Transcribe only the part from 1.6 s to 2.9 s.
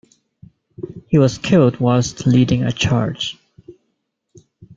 whilst leading a